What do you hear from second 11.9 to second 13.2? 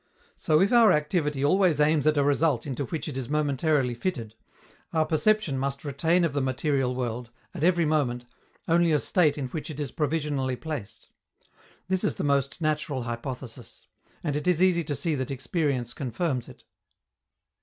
is the most natural